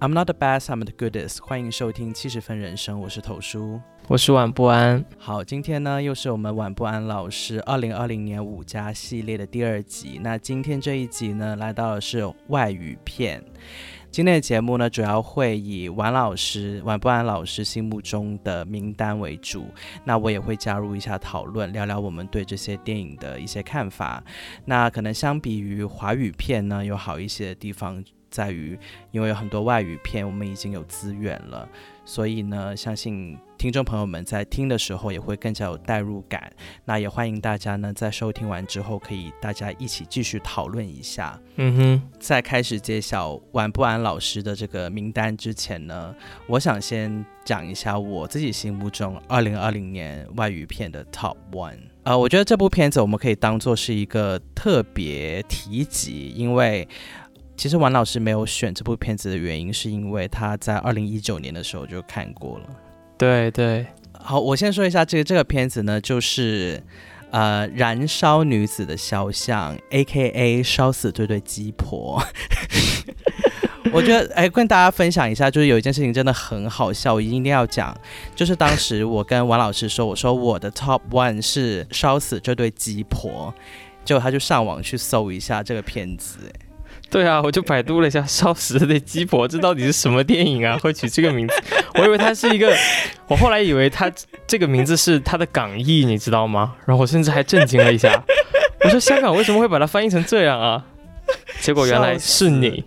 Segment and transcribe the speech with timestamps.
[0.00, 1.42] I'm not the best, I'm the goodest。
[1.42, 5.04] 欢迎收听七十分人生，我是头叔，我是晚不安。
[5.18, 10.20] 好，今天呢又是我们晚不安老师二零二零年五加系列的第二集。
[10.22, 13.44] 那今天这一集呢，来到的是外语片。
[14.10, 19.66] 今天的节目呢，主要会以王老师、王不安老师心目中的名单为主。
[20.04, 24.22] 那我也会加入一下讨论，聊聊我们对这些电影的一些看法。
[24.64, 28.02] 那可能相比于华语片呢，有好一些的地方。
[28.30, 28.78] 在于，
[29.10, 31.66] 因为有很多外语片，我们已经有资源了，
[32.08, 36.50] 所以呢，相信听众朋友们在听的时候也会更加有代入感。
[36.86, 41.38] 那也欢迎大家呢，在收听完之后，可以大家一起继续讨论一下。
[41.56, 46.14] 嗯哼，在开始揭晓晚不安老师的这个名单之前呢，
[46.46, 51.80] 我想先讲一下我自己心目中二零二零年外语片的 Top One。
[52.04, 56.88] 呃，我觉得这部片子我们可以当做是一个特别提及，因为。
[57.58, 62.66] 其实王老师没有选这部片子的原因，是因为他在二零一九年的时候就看过了。
[63.18, 66.80] 对对，好，我先说一下这个这个片子呢，就是
[67.32, 70.62] 呃《燃烧女子的肖像》，A.K.A.
[70.62, 72.22] 烧死这对鸡婆。
[73.90, 77.92] 我觉得，哎，跟大家分享一下，就是有一件事情真的很好笑，我一定要讲，
[78.36, 83.52] 就是当时我跟王老师说，我说我的 Top One 是烧死这对鸡婆，
[84.04, 86.67] 结果他就上网去搜一下这个片子，哎。
[87.10, 90.76] 对啊，我就百度了一下《烧死的鸡婆》，这到底是什么电影啊？
[90.78, 91.54] 会取这个名字？
[91.94, 92.70] 我以为它是一个，
[93.28, 94.12] 我后来以为它
[94.46, 96.74] 这个名字是它的港译，你知道吗？
[96.84, 98.22] 然后我甚至还震惊了一下，
[98.84, 100.84] 我说香港为什么会把它翻译成这样啊？
[101.60, 102.84] 结果原来是你，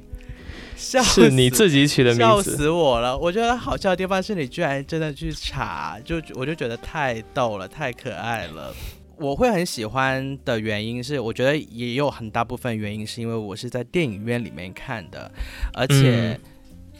[0.77, 3.17] 是你自己取的名字，笑死我了！
[3.17, 8.73] 我觉得好笑的地方是你居然真的去查，就我就觉得太逗了，太可爱了。
[9.21, 15.31] 我会很喜欢的原因是，我觉得也有很大部分原因是因为我是在电影院里面看的，
[15.73, 16.39] 而且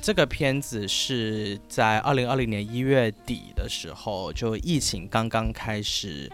[0.02, 6.30] 这个片子是在二零二零年一月底的时候，就疫情刚刚开始，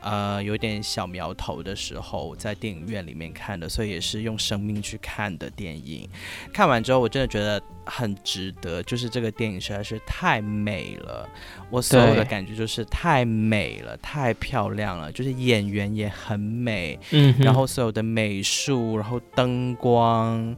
[0.00, 6.08] 呃，有点小苗头的时候，在电影院里面看的，所以也是用生命去看的电影。
[6.50, 7.62] 看完之后，我真的觉得。
[7.86, 11.28] 很值得，就是这个电影实在是太美了，
[11.70, 20.54] 我所有的感觉就是太美了，太漂亮了，就是演员也很美，嗯，然后所有的美术，然后灯光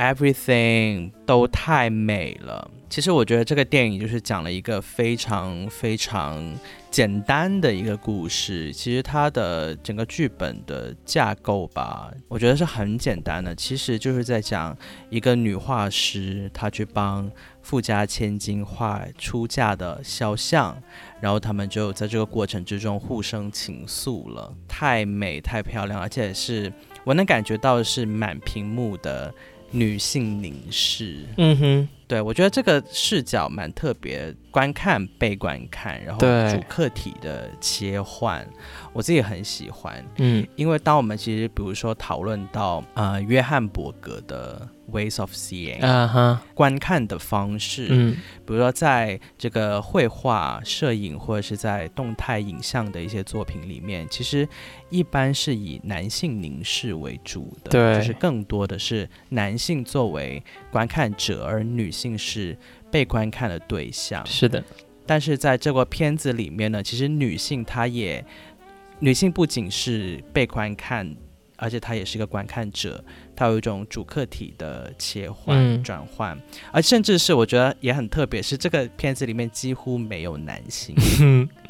[0.00, 2.70] ，everything 都太美了。
[2.88, 6.56] 其实我觉得这个电影就是讲了一个非常非常。
[6.90, 13.54] 简单的一个故事，其实它的整个剧本的架构吧，我觉得是很简单的。
[13.54, 14.76] 其实就是在讲
[15.08, 17.30] 一个女画师，她去帮
[17.62, 20.76] 富家千金画出嫁的肖像，
[21.20, 24.52] 然后他们就在这个过程之中互生情愫了。
[24.66, 26.72] 太美，太漂亮，而且是
[27.04, 29.32] 我能感觉到是满屏幕的
[29.70, 31.26] 女性凝视。
[31.36, 31.88] 嗯哼。
[32.06, 38.44] 对，我觉得这个视角蛮特别，观看被观看，然后主客体的切换，
[38.92, 40.04] 我自己很喜欢。
[40.16, 44.68] 嗯，因为当我们其实比如说讨论到呃约翰伯格的。
[44.90, 54.48] Ways of seeing，啊哈，观看的方式，嗯，比如说在这个绘画、摄影或者是在动态影像的一些作品里面，其实
[54.88, 60.42] 一般是以男性凝视为主的，对，就是更多的是男性作为
[60.72, 62.58] 观看者，而女性是
[62.90, 64.26] 被观看的对象。
[64.26, 64.62] 是的，
[65.06, 68.24] 但是在这个片子里面呢，其实女性她也，
[68.98, 71.16] 女性不仅是被观看。
[71.62, 73.04] 而且她也是一个观看者，
[73.40, 76.38] 他有一种主客体的切换转换，
[76.70, 80.94] 而甚至是我觉得也很特别，是这个片子里面几乎没有男性。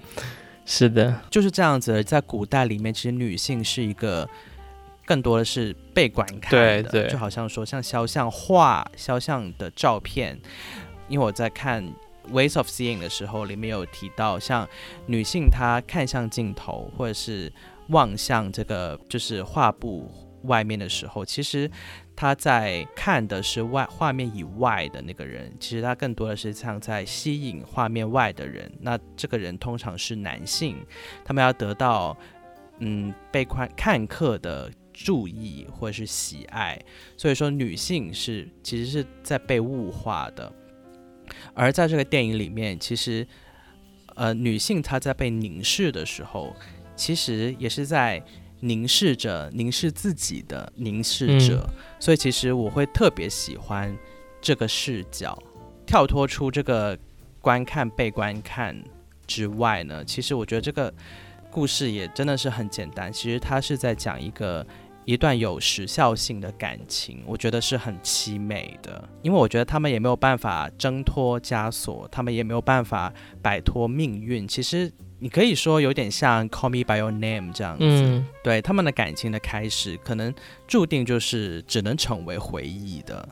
[0.66, 2.02] 是的，就是这样子。
[2.02, 4.28] 在古代里面，其实女性是一个
[5.04, 10.36] 更多的是被观看的，就好像说像肖像画、肖像的照片。
[11.08, 11.84] 因为我在看
[12.32, 14.68] 《Ways of Seeing》的时候，里面有提到，像
[15.06, 17.52] 女性她看向镜头，或者是。
[17.90, 20.08] 望向这个就是画布
[20.42, 21.70] 外面的时候，其实
[22.14, 25.52] 他在看的是外画面以外的那个人。
[25.60, 28.70] 其实他更多的是像在吸引画面外的人。
[28.80, 30.76] 那这个人通常是男性，
[31.24, 32.16] 他们要得到
[32.78, 36.80] 嗯被看看客的注意或者是喜爱。
[37.16, 40.52] 所以说，女性是其实是在被物化的。
[41.54, 43.26] 而在这个电影里面，其实
[44.14, 46.54] 呃女性她在被凝视的时候。
[46.96, 48.22] 其实也是在
[48.60, 51.68] 凝视着凝视自己的凝视者，
[51.98, 53.96] 所以其实我会特别喜欢
[54.40, 55.36] 这个视角，
[55.86, 56.98] 跳脱出这个
[57.40, 58.76] 观看被观看
[59.26, 60.92] 之外呢，其实我觉得这个
[61.50, 63.12] 故事也真的是很简单。
[63.12, 64.66] 其实它是在讲一个
[65.06, 69.08] 一段有时效性的感情，我觉得是很凄美的。
[69.22, 74.46] 因为我觉得他们也没有办法挣脱枷锁，他们也没有办法摆脱命运。
[74.46, 80.34] 其实你可以说有点像《Call Me by Your Name》这样子，嗯，对他们的感情的开始，可能
[80.66, 83.28] 注定就是只能成为回忆的。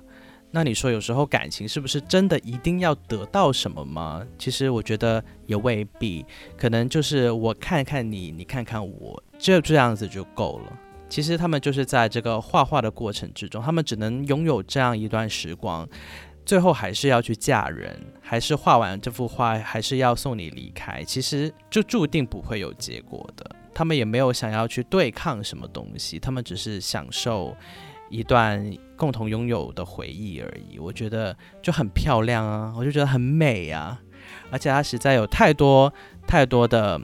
[0.51, 4.23] 那你说有时候感情是不是真的一定要得到什么吗？
[4.39, 6.25] 其实我觉得也未必，
[6.57, 10.79] 可能就是我看看你，你看看我，就这样子就够了。
[11.11, 15.89] 其实他们就是在这个画画的过程之中，他们只能拥有这样一段时光，
[16.49, 21.05] 最后还是要去嫁人，还是画完这幅画，还是要送你离开。
[21.05, 23.45] 其实就注定不会有结果的。
[23.75, 27.55] 他们也没有想要去对抗什么东西，他们只是享受。
[28.11, 34.01] 一段共同拥有的回忆而已，我觉得就很漂亮啊，我就觉得很美啊，
[34.51, 35.93] 而且它实在有太多
[36.27, 36.99] 太多的，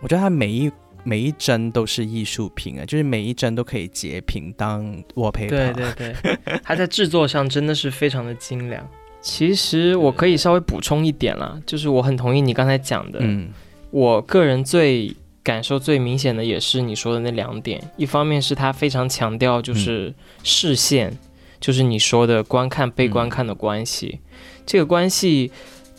[0.00, 0.68] 我觉得它每一
[1.04, 5.46] 每一帧都是艺术品啊，就是每一帧都可以截屏当我陪。
[5.46, 6.14] 对对对，
[6.62, 8.86] 它在制作上真的是非常的精良。
[9.20, 13.48] 其实我可以稍微补充一点啦，就是我很同意你刚才讲的，嗯，
[13.90, 15.14] 我个人最。
[15.40, 20.12] 感受最明显的也是你说的那两点，一方面是他非常强调就是
[20.42, 21.16] 视线，
[21.58, 24.20] 就是你说的观看被观看的关系，
[24.66, 25.50] 这个关系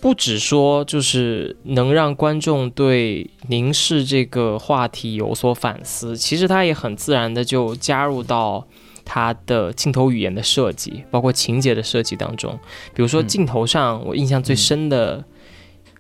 [0.02, 8.68] 不只说就是能让观众对凝视这个话题有所反思，其实他也很自然的就加入到
[9.04, 12.58] 他的镜头语言的设计，包括情节的设计当中，
[12.94, 15.24] 比如说镜头上我印象最深的。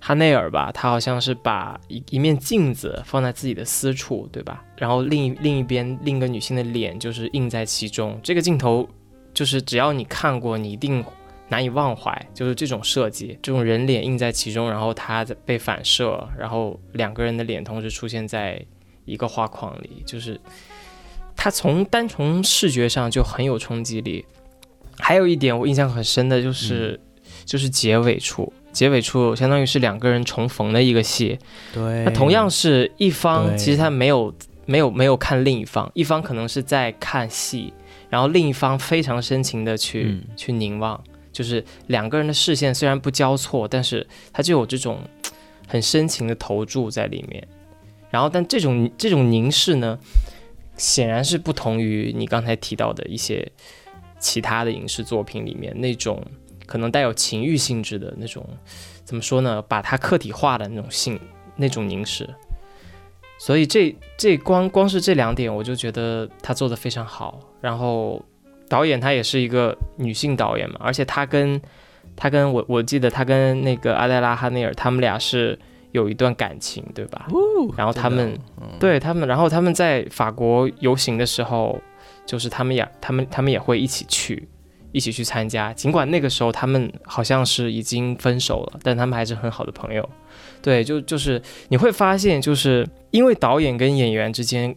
[0.01, 4.63] 哈内尔吧，他好像是把一一面镜子放在自己的私处，对吧？
[4.77, 8.17] 然后另一另一边另一个女性的脸就是映在其中。
[8.23, 8.87] 这个镜头
[9.33, 11.03] 就是只要你看过，你一定
[11.49, 12.27] 难以忘怀。
[12.33, 18.63] 就是这种设计，这种人脸印在其中，然后它被反射，然后两个人的脸同时出现在
[19.05, 20.39] 一个画框里，就是
[21.35, 24.25] 它从单从视觉上就很有冲击力。
[24.97, 26.99] 还有一点我印象很深的就是，
[27.45, 28.51] 就是结尾处。
[28.71, 31.39] 结尾处相当于是两个人重逢的一个戏，
[31.73, 34.31] 对，那同样是一方，其实他没有
[34.67, 37.73] 没有没有看另一方，一方可能是在看戏，
[38.11, 41.03] 然后另一方非常深情的去去凝望，
[41.39, 44.99] 就是两个人的视线虽然不交错，但是他就有这种
[45.69, 47.47] 很深情的投注在里面，
[48.09, 49.97] 然后但这种这种凝视呢，
[50.75, 53.49] 显然是不同于你刚才提到的一些
[54.19, 56.21] 其他的影视作品里面那种。
[56.65, 58.47] 可能带有情欲性质的那种，
[59.03, 59.59] 怎么说呢？
[59.59, 61.19] 把它客体化的那种性，
[61.55, 62.29] 那种凝视。
[63.39, 67.39] 所以这这光光是这两点，我就觉得他做的非常好。
[67.59, 68.23] 然后
[68.69, 71.59] 导演她也是一个女性导演嘛，而且她跟
[72.15, 75.57] 她跟我我记得她跟那个阿黛拉哈内尔他们俩是
[75.91, 77.27] 有一段感情，对吧？
[77.75, 78.37] 然后他们
[78.79, 81.77] 对他们，然后他们在法国游行的时候，
[82.25, 84.47] 就是他们也他们他们也会一起去。
[84.91, 90.09] 一起去参加，尽管那个时候他们好像是已经分手了，但他们还是很好的朋友。
[90.63, 94.75] 对，就就是你会发现，就是因为导演跟演员之间，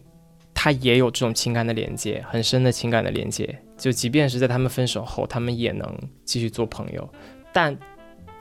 [0.53, 3.59] 他也有这种情感的连接，很深的情感的连接。
[3.77, 7.09] 就即便是在他们分手后，他们也能继续做朋友。
[7.51, 7.77] 但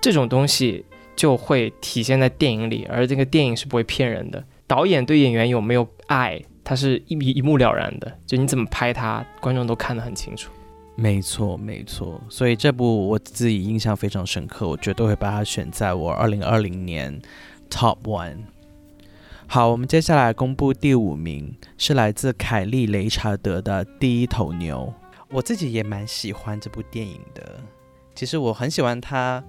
[0.00, 0.84] 这种东西
[1.16, 4.44] 就会体现在电影里，而这个电影是不会骗人的。
[4.66, 8.12] 导演对演员有没有爱，他是一一目了然的。
[8.26, 10.50] 就你怎么拍他，观众都看得很清楚。
[10.94, 17.20] 没错，没错，所以这部我自己印象非常深刻，我绝对会把它选在我二零二零年
[17.70, 18.36] Top One。
[19.54, 24.90] 好，我们接下来公布第五名，是来自凯利雷查德的《第一头牛》。
[25.28, 27.60] 我自己也蛮喜欢这部电影的，
[28.14, 29.44] 其实我很喜欢它，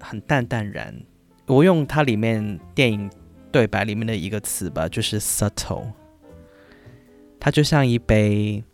[0.00, 0.92] 很淡淡然。
[1.46, 3.08] 我用它里面电影
[3.52, 5.86] 对白里面的一个词吧，就是 subtle。
[7.38, 8.64] 它就像一杯。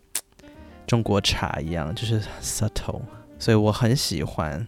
[0.87, 3.01] 中国茶一样，就是 subtle，
[3.37, 4.67] 所以我很喜欢。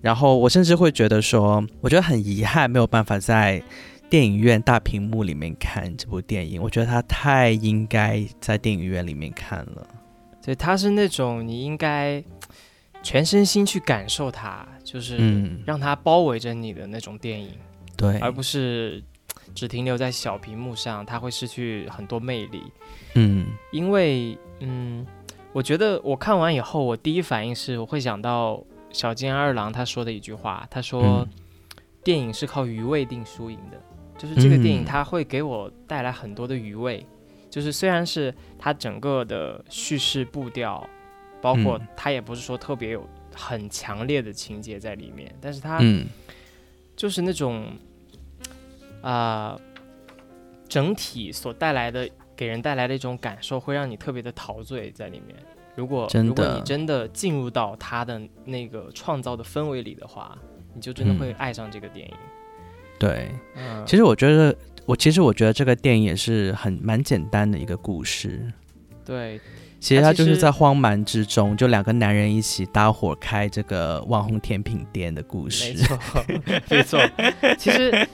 [0.00, 3.60] 然后我甚至会觉得说，我觉得很遗憾没有办法在
[4.08, 6.60] 电影院大屏幕里面看这部电影。
[6.62, 9.86] 我觉得它太应该在电影院里面看了。
[10.42, 12.22] 对，它是那种你应该
[13.02, 17.50] 全身心去感受它，就是让它包围着你的那种电影。
[17.96, 19.02] 对，而不是
[19.54, 22.62] 只停留在小屏幕上，它会失去很多魅力。
[23.14, 25.06] 嗯，因为嗯。
[25.54, 28.62] 我觉得我看完以后，我第一反应是我会想到
[28.92, 31.26] 小金二郎他说的一句话，他说
[32.04, 33.80] ：“电影是靠余味定输赢的。”
[34.18, 37.06] 就是这个电影它会给我带来很多的余味，
[37.48, 40.86] 就是虽然是它整个的叙事步调，
[41.40, 46.06] 包括它也不是说特别有很强烈的情节在里面，但是它嗯。
[46.96, 47.64] 就是那种
[49.02, 49.56] 啊、
[50.68, 55.36] 整体所带来的给人带来的一种感受，会让你特别的陶醉在里面。
[55.76, 60.36] 如果如果你真的进入到他的那个创造的氛围里的话，
[60.74, 62.14] 你就真的会嗯爱上这个电影。
[62.98, 63.30] 对。
[63.54, 64.54] 嗯，其实我觉得，
[64.86, 68.52] 我其实我觉得这个电影也是很蛮简单的一个故事。
[69.04, 69.40] 对，
[69.80, 75.84] 其实他就是在荒蛮之中，就两个男人一起搭伙开这个网红甜品店的故事没事。
[75.84, 76.24] 错，
[76.68, 77.00] 没错。
[77.56, 78.06] 其实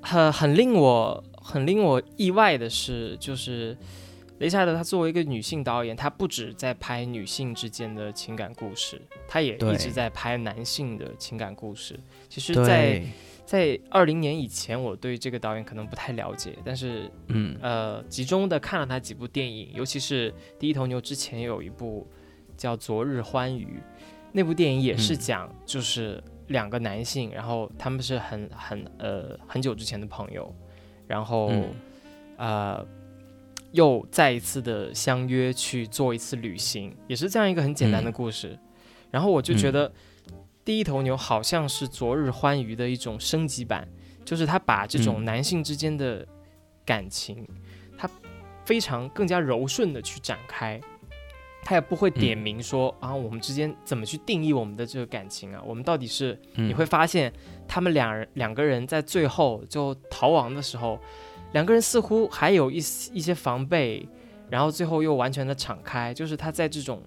[0.00, 3.76] 很很令我很令我意外的是，就是
[4.38, 12.00] 雷查德她作为一个女性导演，她不止在拍女性之间的情感故事，她也一直在拍男性的情感故事。
[12.28, 13.06] 其实在，对，
[13.50, 17.56] 在二零年以前，我对这个导演可能不太了解，但是嗯。
[17.60, 22.06] 呃，集中的看了他几部电影，尤其是《第一头牛》之前有一部
[22.56, 23.64] 叫《昨日欢愉》，
[24.30, 25.18] 那部电影也是嗯。
[25.18, 30.54] 讲就是两个男性，然后他们是很很呃很久之前的朋友，
[31.08, 31.74] 然后、嗯。
[32.36, 32.86] 呃
[33.72, 38.12] 又再一次的相约去做一次旅行，也是这样一个很简单的嗯。
[38.12, 38.56] 故事。
[39.10, 39.72] 然后我就觉嗯。
[39.72, 39.88] 得
[40.70, 43.88] 《第一头牛》好像是《昨日欢愉》的一种升级版，
[44.24, 45.24] 就是他把这种嗯。
[45.24, 46.24] 男性之间的
[46.86, 47.44] 感情，
[47.98, 48.08] 他
[48.64, 50.80] 非常更加柔顺的去展开，
[51.64, 55.60] 他也不会点嗯名说、啊，我们之间怎么去定义我们的这个感情啊？
[55.66, 56.68] 我们到底是嗯。
[56.68, 57.32] 你会发现，
[57.66, 61.00] 他们两人两个人在最后就逃亡的时候，
[61.50, 64.08] 两个人似乎还有一些一些防备，
[64.48, 67.02] 然后最后又完全的敞开，就是他在这种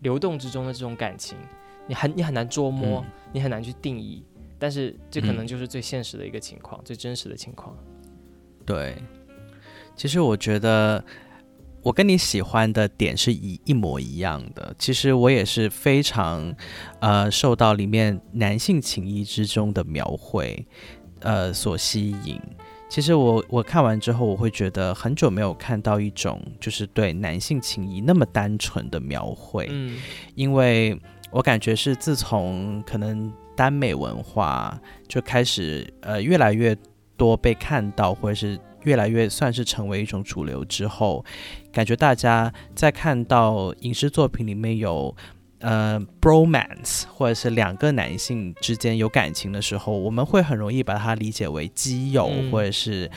[0.00, 1.38] 流动之中的这种感情，
[1.86, 4.24] 你很你很难捉摸，嗯你很难去定义，
[4.58, 7.76] 但是这可能嗯就是最现实的一个情况，最真实的情况。
[8.64, 8.96] 对，
[9.94, 11.04] 其实我觉得
[11.82, 14.74] 我跟你喜欢的点是一一模一样的。
[14.78, 16.54] 其实我也是非常
[17.00, 20.66] 呃受到里面男性情谊之中的描绘
[21.20, 22.40] 呃所吸引。
[22.88, 29.66] 其实我我看完之后，我会觉得很久没有看到一种就是对男性情谊那么单纯的描绘。
[29.70, 29.98] 嗯
[30.34, 30.98] 因为
[31.36, 36.74] 我感觉是自从可能耽美文化就开始呃越来越
[37.14, 41.22] 多被看到，或者是越来越算是成为一种主流之后，
[41.70, 45.14] 感觉大家在看到影视作品里面有。
[45.60, 53.10] 呃，bromance 或者是两个男性之间有感情的时候，我们会很容易把它理解为基友，嗯或者是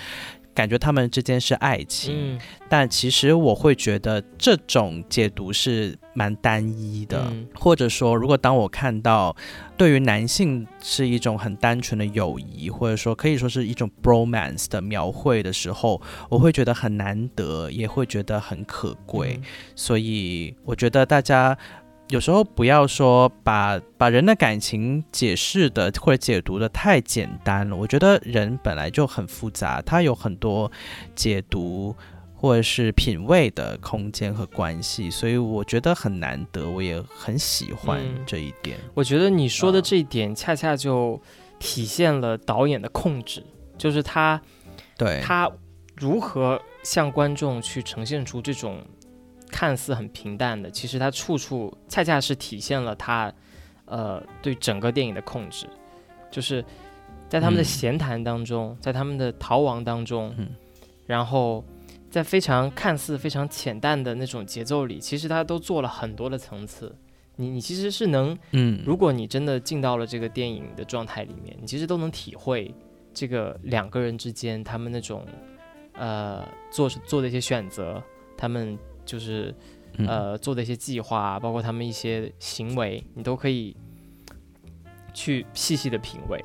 [0.53, 2.15] 感觉他们之间是爱情。
[2.15, 9.33] 嗯但其实我会觉得这种解读是蛮单一的，嗯或者说，如果当我看到
[9.77, 19.39] 对于男性是一种很单纯的友谊，或者说可以说是一种 bromance 的描绘的时候，我会觉得很难得，也会觉得很可贵。
[19.41, 19.43] 嗯
[19.75, 21.57] 所以我觉得大家。
[22.09, 30.71] 有时候不要说把把人的感情解释的或者解读的太简单了，我觉得人本来就很复杂，他有很多
[31.13, 31.95] 解读
[32.41, 38.77] 或者是品味的空间和关系，所以我觉得很难得，我也很喜欢嗯这一点。
[38.93, 41.21] 我觉得你说的啊这一点，恰恰就
[41.59, 43.43] 体现了导演的控制，
[43.77, 44.41] 就是他
[44.97, 45.51] 对，他
[45.97, 48.81] 如何向观众去呈现出这种
[49.51, 53.29] 看似很平淡的，其实他处处恰恰是体现了他
[53.83, 55.67] 呃对整个电影的控制，
[56.31, 56.63] 就是
[57.27, 57.65] 在他们的嗯。
[57.65, 60.47] 闲谈当中，在他们的逃亡当中，嗯。
[61.05, 61.65] 然后
[62.09, 66.95] 在非常看似非常浅淡的那种节奏里，其实他都做了很多的层次。
[67.35, 72.73] 你你其实是能嗯，如果你真的进到了这个电影的状态里面，你其实都能体会
[73.13, 75.25] 这个两个人之间他们那种
[75.93, 78.03] 呃做做的一些选择，
[78.35, 79.55] 他们就是
[79.97, 83.73] 嗯呃做的一些计划，包括他们一些行为，你都可以
[85.13, 86.43] 去细细的品味。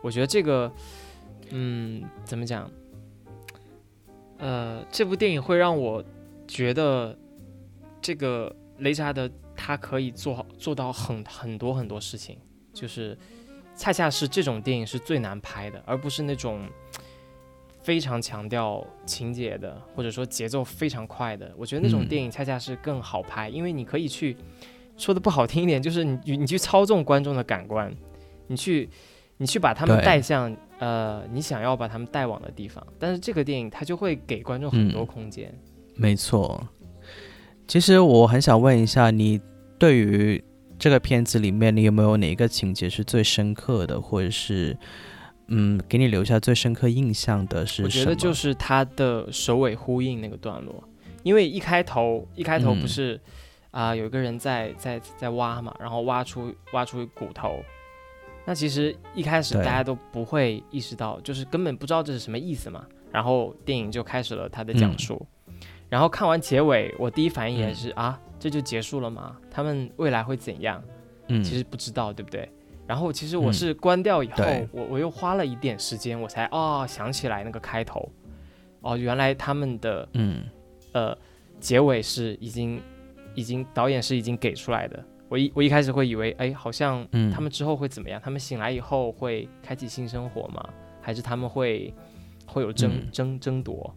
[0.00, 0.70] 我觉得这个，
[1.50, 2.70] 嗯，怎么讲？
[4.38, 6.04] 呃，这部电影会让我
[6.46, 7.16] 觉得，
[8.00, 12.38] 这个雷扎德他可以做好做到很很多很多事情，
[12.72, 13.16] 就是
[13.74, 16.68] 恰恰是这种电影是最难拍的，而不是那种
[17.82, 21.52] 非常强调情节的，或者说节奏非常快的。
[21.56, 24.36] 我觉得那种嗯电影恰恰是更好拍，因为你可以去
[24.96, 27.94] 说的不好听一点，就是你你你去操纵观众的感官，
[28.48, 28.88] 你去
[29.38, 32.86] 你去把他们带向呃你想要把他们带往的地方。
[32.98, 35.52] 但是这个电影它就会给观众很多嗯空间。
[35.94, 36.66] 没错。
[37.66, 39.40] 其实我很想问一下，你
[39.78, 40.42] 对于
[40.78, 44.76] 这个片子里面，你有没有哪一个情节是最深刻的，或者是
[45.48, 50.82] 嗯，给你留下最深刻印象的是我觉得就是它的首尾呼应那个段落，
[51.22, 53.20] 因为一开头一开头嗯不是
[53.70, 57.62] 啊、有一个人在在在挖嘛，然后挖出挖出骨头。
[58.46, 62.86] 那其实一开始大家都不会意识到，就是根本不知道这是什么意思嘛。
[63.12, 65.26] 然后电影就开始了它的讲述，
[65.88, 69.36] 然后看完结尾，我第一反应也是、啊，这就结束了吗？
[69.50, 70.82] 他们未来会怎样？
[71.28, 72.48] 嗯，其实不知道，对不对？
[72.86, 78.08] 然后其实我嗯是关掉以后，对我我又花了一点时间，我才哦想起来那个开头，
[78.82, 80.44] 哦，原来他们的嗯
[80.92, 81.16] 呃
[81.58, 82.80] 结尾是已经
[83.34, 85.02] 已经导演是已经给出来的。
[85.28, 88.20] 我一我一开始会以为，哎，好像嗯他们之后会怎么样？
[88.22, 90.68] 他们醒来以后会开启新生活吗？
[91.00, 91.92] 还是他们会
[92.46, 93.94] 会有争、嗯争争夺？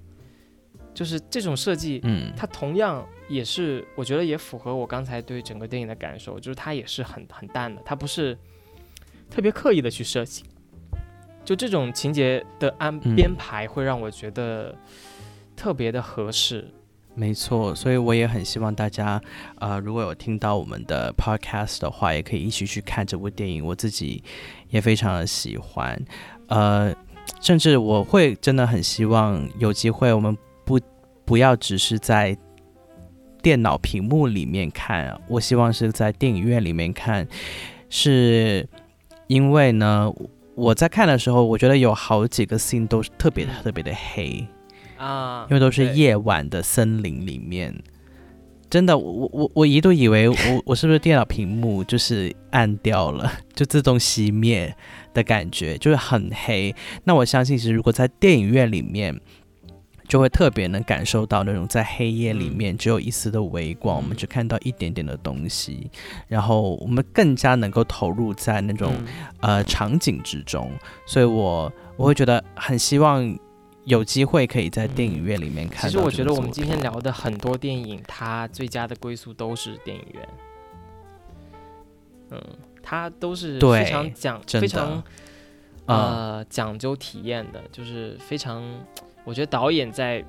[0.94, 8.38] 就是这种设计，嗯它同样也是，我觉得也符合我刚才对整个电影的感受，就是它也是很很淡的，它不是
[9.30, 10.44] 特别刻意的去设计。
[11.46, 14.76] 就这种情节的安嗯编排，会让我觉得
[15.56, 16.68] 特别的合适。
[17.20, 19.22] 没错，所以我也很希望大家，
[19.56, 23.66] 呃，如果有听到我们的 podcast 的话，也可以一起去看这部电影。
[23.66, 24.24] 我自己
[24.70, 26.02] 也非常的喜欢，
[26.48, 26.96] 呃，
[27.42, 30.80] 甚至我会真的很希望有机会，我们不
[31.26, 32.38] 不要只是在
[33.42, 37.28] 电脑屏幕里面看，我希望是在电影院里面看，
[37.90, 38.66] 是
[39.28, 40.10] 因为呢，
[40.56, 44.48] 我在看的时候，我觉得有好几个 scene 都是特别特别的黑。
[45.00, 47.74] 啊，因为都是夜晚的森林里面，
[48.70, 54.76] 真的，我我我我一度以为我我是不是电脑屏幕就是暗掉了， 就自动熄灭
[55.14, 56.76] 的感觉，就是很黑。
[57.06, 59.20] 那我相信，其实如果在电影院里面，
[60.08, 65.90] 就会特别能感受到那种在黑夜里面只有一丝的微光，我们嗯只看到一点点的东西，
[66.28, 69.08] 然后我们更加能够投入在那种嗯。
[69.42, 70.70] 呃场景之中，
[71.06, 73.24] 所以我我会觉得很希望
[73.90, 75.90] 有机会可以在电影院里面看。
[75.90, 80.30] 其实我觉得我们今天聊的很多电影，它最佳的归宿都是电影院。
[82.30, 82.42] 嗯，
[82.84, 85.04] 它都是非常讲非常
[85.88, 88.64] 嗯呃讲究体验的，就是非常，
[89.24, 90.24] 我觉得导演在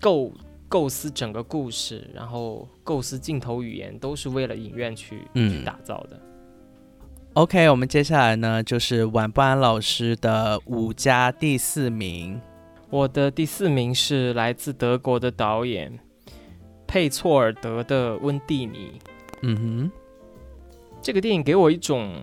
[0.00, 0.32] 构
[0.68, 6.20] 构思整个故事，然后构思镜头语言，都是为了影院去、去嗯打造的。
[7.34, 12.38] OK，我们接下来呢就是晚不安老师的五加第四名。
[12.90, 15.98] 我的第四名是来自德国的导演
[16.86, 19.00] 佩措尔德的《温蒂尼》。
[19.40, 19.90] 嗯哼
[21.00, 22.22] 这个电影给我一种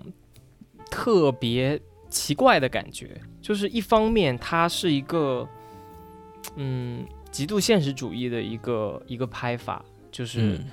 [0.88, 5.44] 特别奇怪的感觉，就是一方面它是一个
[6.54, 10.66] 嗯极度现实主义的一个一个拍法，就，是嗯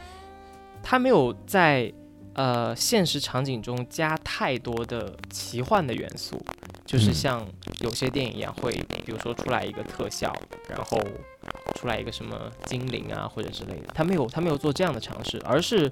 [0.84, 1.92] 它没有在
[2.38, 6.42] 呃现实场景中加太多的奇幻的元素，
[6.86, 7.14] 就是嗯。
[7.14, 7.48] 像
[7.82, 8.72] 有些电影一样会，
[9.06, 10.34] 比如说出来一个特效，
[10.70, 10.98] 然后
[11.76, 15.92] 出来一个什么精灵啊或者之类的，他没有他没有做这样的尝试，而是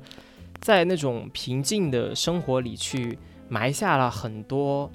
[0.62, 4.90] 在那种平静的生活里去埋下了很多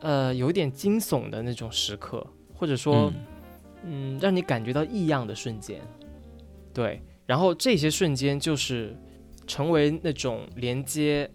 [0.00, 3.12] 呃有点惊悚的那种时刻，或者说。
[3.14, 3.24] 嗯。
[3.86, 5.78] 嗯，让你感觉到异样的瞬间，
[6.72, 8.96] 对，然后这些瞬间就是
[9.46, 11.30] 成为那种连接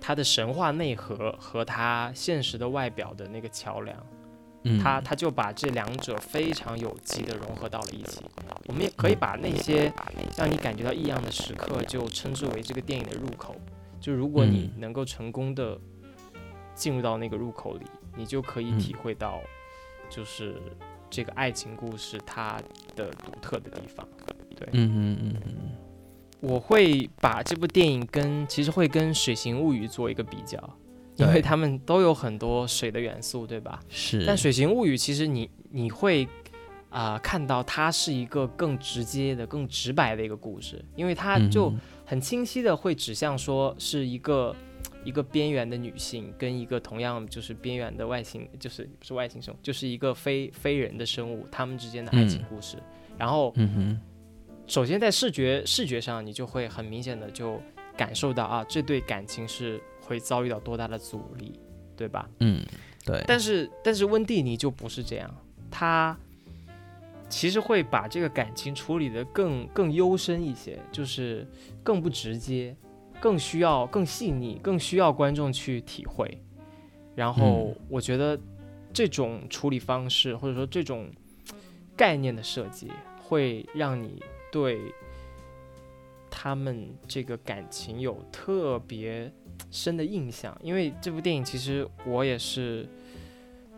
[0.00, 3.96] 它的神话内核和它现实的外表的那个桥梁，
[4.64, 8.20] 嗯它它就把这两者非常有机的融合到了一起。
[8.66, 9.92] 我们也可以把那些
[10.36, 13.54] 让你感觉到异样的时刻，就称之为这个电影的入口。
[14.00, 15.78] 就如果你嗯能够成功的
[16.74, 17.86] 进入到那个入口里，
[18.16, 19.40] 你就可以嗯体会到，
[20.10, 20.60] 就是
[21.08, 22.60] 这个爱情故事它
[22.94, 24.06] 的独特的地方。
[24.56, 25.83] 对，嗯嗯嗯哼
[26.44, 30.58] 我会把这部电影跟其实会跟《水形物语》做一个比较，
[31.16, 33.80] 因为他们都有很多水的元素，对吧？
[33.88, 36.28] 是，但《水形物语》其实你你会
[36.90, 44.54] 啊、看到它是一个更直接的、更直白的一个故事，因为它就嗯很清晰的会指向说是一个
[45.02, 52.46] 一个边缘的女性跟一个同样就是边缘的外星，就是不是外星生物，就是一个非非人的生物，他们之间的爱情嗯。
[52.48, 52.76] 故事。
[53.18, 54.00] 然后嗯哼
[54.66, 57.60] 首先在视觉视觉上，你就会很明显的就
[57.96, 61.58] 感受到啊，这对感情是会遭遇到多大的阻力，
[61.96, 62.28] 对吧？
[62.40, 62.64] 嗯
[63.04, 65.30] 对，但是但是温蒂尼就不是这样，
[65.70, 66.18] 他
[67.28, 71.46] 其实会把这个感情处理的更更幽深一些，就是
[71.82, 72.74] 更不直接，
[73.20, 76.40] 更需要更细腻，更需要观众去体会。
[77.14, 78.38] 然后嗯我觉得
[78.92, 81.10] 这种处理方式或者说这种
[81.94, 82.90] 概念的设计，
[83.22, 84.22] 会让你
[84.54, 84.94] 对
[86.30, 89.28] 他们这个感情有特别
[89.68, 90.56] 深的印象。
[90.62, 92.88] 因为这部电影其实我也是，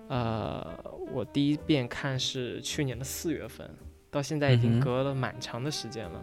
[0.09, 0.63] 呃，
[1.11, 3.71] 我第一遍看是去年的四月份，
[4.11, 6.23] 到现在已经隔了蛮长的时间了。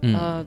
[0.00, 0.46] 嗯呃，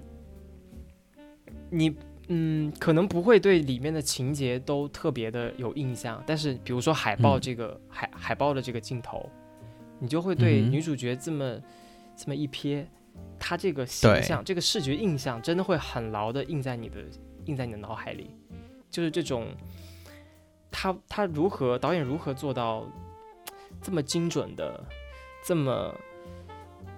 [1.70, 1.96] 你
[2.28, 9.30] 嗯，可能不会对里面的情节都特别的有印象，但是比如说海报嗯这个、海海报的这个镜头，
[10.00, 11.58] 你就会对女主角这么、
[12.18, 12.86] 这么一瞥，
[13.39, 17.04] 她这个形象、这个视觉印象，真的会很牢的印在你的
[17.45, 18.30] 印在你的脑海里，
[18.89, 19.47] 就是这种，
[20.71, 22.86] 他他如何导演如何做到
[23.82, 24.84] 这么精准的，
[25.45, 25.93] 这么。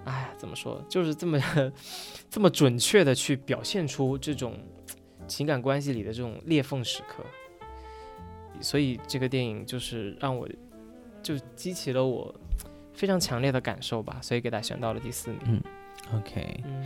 [0.04, 0.80] 哎呀，怎么说？
[0.88, 1.36] 就是这么
[2.30, 4.56] 这么准确的去表现出这种
[5.26, 7.24] 情感关系里的这种裂缝时刻，
[8.60, 10.48] 所以这个电影就是让我
[11.24, 12.32] 就激起了我
[12.94, 15.60] 非常强烈的感受吧，所以给他选到了第四名。
[16.14, 16.84] OK，嗯。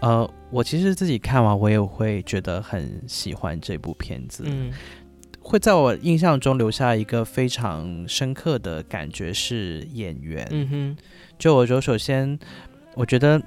[0.00, 4.72] 呃，我其实自己看完，我也会觉得很喜欢这部片子，嗯。
[5.40, 10.46] 会在我印象中留下一个非常深刻的感觉是演员。
[10.50, 10.96] 嗯哼。
[11.38, 12.38] 就我说，首先
[12.94, 13.40] 我觉得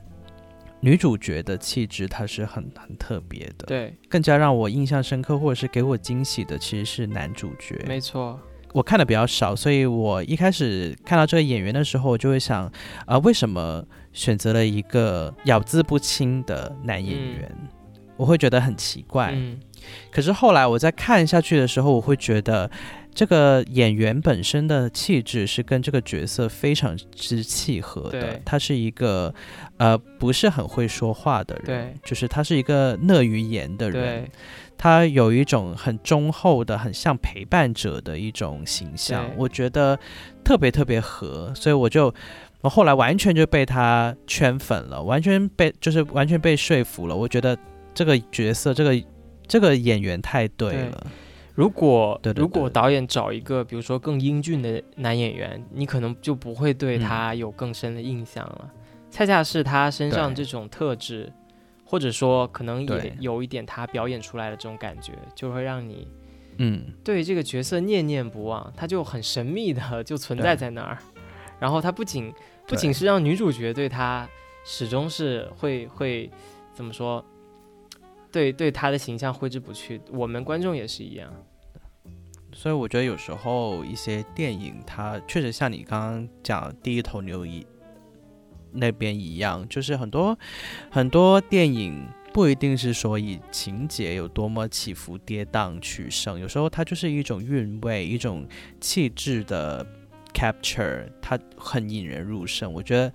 [0.79, 7.83] 女主角的气质她是很很特别的，对，更加让我印象深刻或者是给我惊喜的其实是男主角。
[7.87, 8.39] 没错，
[8.77, 12.71] 我看的比较少，所以我一开始看到这个演员的时候，我就会想，
[13.07, 17.51] 啊、为什么选择了一个咬字不清的男演员？
[18.17, 19.31] 我会觉得很奇怪。
[19.33, 19.59] 嗯
[20.11, 22.69] 可是后来我在看下去的时候，我会觉得
[23.13, 28.41] 这个演员本身的气质是跟这个角色非常之契合的对。
[28.43, 29.33] 他是一个
[29.77, 34.31] 呃不是很会说话的人，对就是他是一个乐于言的人对。
[34.77, 39.97] 他有一种很忠厚的、很像陪伴者的一种形象，我觉得
[40.43, 42.13] 特别特别合，所以我就
[42.61, 47.15] 我后来完全就被他圈粉了，完全被就是完全被说服了。
[47.15, 47.57] 我觉得
[47.93, 49.03] 这个角色，这个
[49.47, 50.83] 这个演员太对对。
[50.89, 51.07] 了，
[51.55, 56.99] 如果对对如果导演找一个比如说更英俊的男演员，你可能就不会对嗯。
[56.99, 58.69] 他有更深的印象了。
[59.09, 61.31] 恰恰是他身上这种特质，
[61.87, 66.05] 或者说可能也有一点他表演出来的这种感觉，就会让你
[66.57, 68.71] 嗯，对这个角色念念不忘。
[68.75, 70.97] 他就很神秘的就存在在那儿，
[71.59, 72.33] 然后他不仅
[72.67, 74.27] 不仅是让女主角对他
[74.65, 76.29] 始终是会会
[76.73, 77.23] 怎么说？
[78.29, 81.31] 对对他的形象挥之不去，我们观众也是一样。
[82.51, 87.65] 所以我觉得有时候一些电影，它确实像你刚刚讲第一头牛一
[88.77, 90.37] 那边一样，就是很多
[90.89, 98.47] 很多电影不一定是说以情节有多么起伏跌宕取胜，有时候它就是一种韵味，一种
[98.79, 99.85] 气质的
[100.33, 102.71] capture，它很引人入胜。
[102.71, 103.11] 我觉得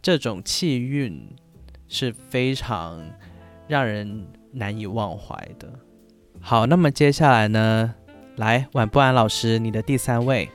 [0.00, 1.28] 这种气韵
[1.88, 3.02] 是非常
[3.66, 5.68] 让人难以忘怀的。
[6.40, 7.94] 好，那么接下来呢？
[8.36, 10.48] 来，晚不安老师，你的第三位，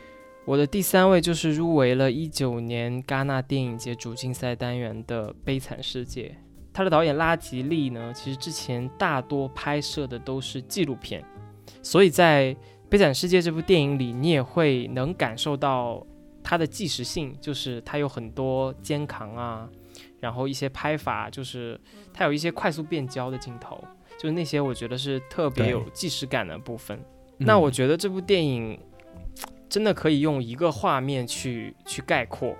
[0.49, 6.29] 我的第三位就是入围了一九年戛纳电影节主竞赛单元的《悲惨世界》。
[6.73, 11.23] 他的导演拉吉利呢，其实之前大多拍摄的都是纪录片，
[11.83, 12.51] 所以在
[12.89, 16.03] 《悲惨世界》这部电影里，你也会能感受到
[16.41, 19.69] 它的纪实性，就是它有很多肩扛啊，
[20.19, 21.79] 然后一些拍法，就是
[22.11, 23.79] 它有一些快速变焦的镜头，
[24.17, 26.99] 就是那些我觉得是特别有纪实感的部分。
[27.37, 28.77] 那嗯我觉得这部电影
[29.69, 32.55] 真的可以用一个画面去去概括。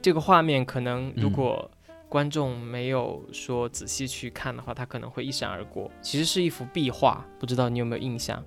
[0.00, 1.70] 这个画面可能如嗯果
[2.08, 5.90] 观众没有说仔细去看的话，它可能会一闪而过。
[6.00, 8.42] 其实是一幅壁画，不知道你有没有印象？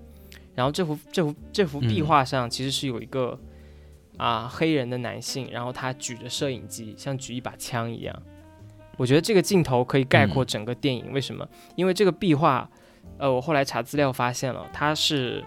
[0.55, 3.39] 然后这幅这幅这幅壁嗯画上其实是有一个
[4.17, 8.15] 啊、黑人的男性，然后他举着摄影机，像举一把枪一样。
[8.97, 11.11] 我觉得这个镜头可以概括嗯整个电影。
[11.11, 11.47] 为什么？
[11.75, 12.69] 因为这个壁画，
[13.17, 15.43] 呃，我后来查资料发现了，它是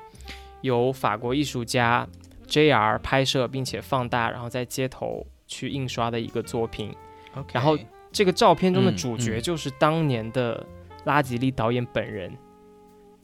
[0.62, 2.04] 由法国艺术家
[2.46, 2.98] J.R.
[3.00, 6.94] 拍摄并且放大，然后在街头去印刷的一个作品。
[7.34, 7.78] OK，然后
[8.12, 9.42] 这个照片中的嗯主角嗯。
[9.42, 10.64] 就是当年的
[11.04, 12.32] 拉吉利导演本人，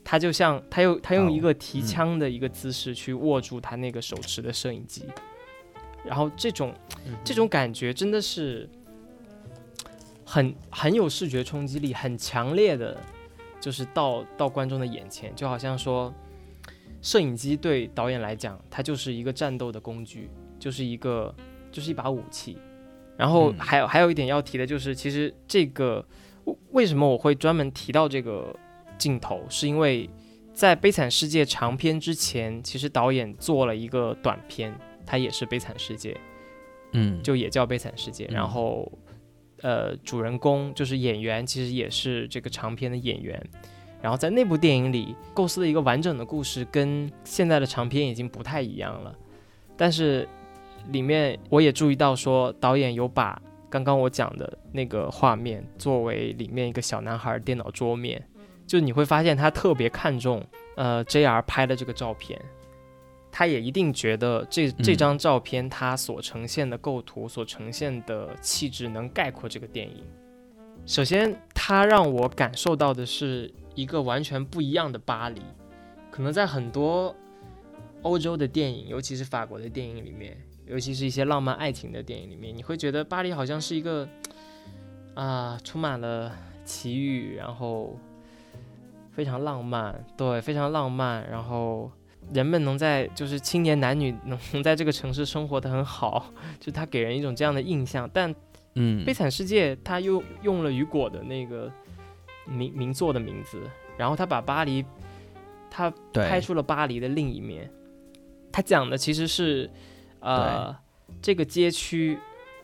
[0.05, 5.05] 他就像他用他用一个提嗯枪的一个姿势去握住他那个手持的摄影机，
[6.05, 6.75] 然后这种
[7.25, 8.69] 这种感觉真的是
[10.25, 13.01] 很很有视觉冲击力，很强烈的，
[13.61, 16.13] 就是到到观众的眼前，就好像说，
[17.03, 21.35] 摄影机对导演来讲，它就是一个战斗的工具，就是一个
[21.71, 22.57] 就是一把武器。
[23.19, 26.07] 然后嗯还有还有一点要提的就是，其实这个
[26.45, 28.57] 为为什么我会专门提到这个
[28.97, 30.09] 镜头，是因为
[30.55, 36.13] 在《悲惨世界》长片之前，其实导演做了一个短片，它也是《悲惨世界》。
[36.93, 38.91] 嗯，就也叫《悲惨世界》，嗯然后
[39.63, 43.43] 呃，主人公就是演员，其实也是这个长片的演员。
[44.03, 49.15] 然后在那部电影里构思了一个完整的故事，跟现在的长片已经不太一样了。
[49.77, 50.29] 但是
[50.91, 58.21] 里面我也注意到说，导演有把刚刚我讲的那个画面作为里面一个小男孩电脑桌面，
[58.67, 62.41] 就你会发现他特别看重呃 JR 拍的这个照片，
[63.31, 70.05] 他也一定觉得这这张照片它所呈现的构图、所呈现的气质能概括这个电影。
[70.85, 75.41] 首先，他让我感受到的是一个完全不一样的巴黎，
[76.11, 77.15] 可能在很多
[78.03, 84.09] 欧洲的电影，尤其是法国的电影里面，尤其是一些浪漫爱情的电影里面，你会觉得巴黎好像是一个
[85.15, 86.33] 啊，充满了
[86.65, 87.99] 奇遇，然后
[89.11, 91.91] 非常浪漫，对，非常浪漫，然后
[92.33, 98.35] 人们能在就是青年男女能能在这个城市生活的很好，就他给人一种这样的印象，但。
[98.75, 101.71] 嗯，悲惨世界，他又用了雨果的那个
[102.47, 103.63] 名名作的名字，
[103.97, 104.85] 然后他把巴黎，
[105.71, 107.71] 他拍出了巴黎的另一面。
[108.51, 109.71] 他讲的其实是，
[110.21, 110.77] 呃，
[111.21, 112.19] 这个街区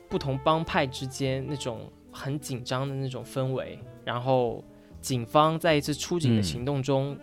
[0.09, 4.65] 不同帮派之间那种很紧张的那种氛围，然后
[5.01, 7.19] 警方在一次出警的行动中，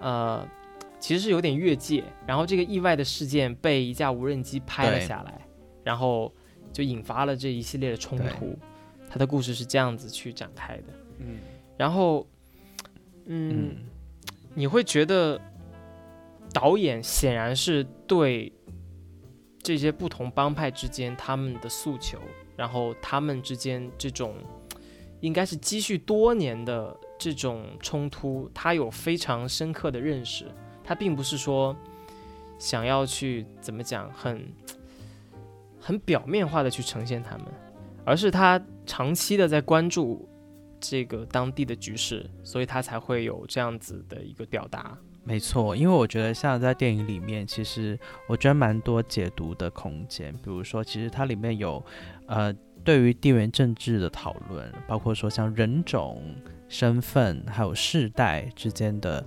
[0.00, 0.46] 呃，
[0.98, 5.40] 其实是有点越界，然后这个意外的事件被一架无人机拍了下来，
[5.84, 6.32] 然后。
[6.70, 8.56] 就引发了这一系列的冲突，
[9.08, 10.84] 他的故事是这样子去展开的。
[11.18, 11.38] 嗯，
[11.78, 12.26] 然后，
[13.24, 13.76] 嗯，
[14.54, 15.40] 你会觉得
[16.52, 18.52] 导演显然是对
[19.62, 22.18] 这些不同帮派之间他们的诉求，
[22.56, 24.34] 然后他们之间这种
[25.20, 30.44] 应该是积蓄多年的这种冲突，他有非常深刻的认识。
[30.84, 31.74] 他并不是说
[32.58, 34.46] 想要去怎么讲很。
[35.80, 37.46] 很表面化的去呈现他们，
[38.04, 40.28] 而是他长期的在关注
[40.80, 44.96] 这个当地的局势，所以他才会有这样子的一个表达。
[45.24, 50.32] 没错，因为我觉得像在电影里面，其实我觉得蛮多解读的空间。
[50.34, 51.84] 比如说，其实它里面有
[52.26, 56.22] 呃对于地缘政治的讨论，包括说像人种、
[56.68, 59.24] 身份还有世代之间的。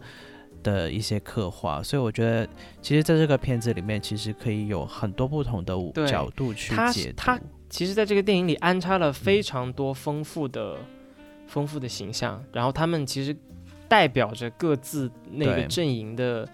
[0.63, 2.47] 的一些刻画，所以我觉得，
[2.83, 7.15] 其实在这个片子里面，其实可以有很多不同的角度去解读。
[7.17, 10.77] 他其实在这个电影里安插了非常多丰富的、
[11.51, 13.35] 丰富的形象，然后他们其实
[13.87, 16.47] 代表着各自那个阵营的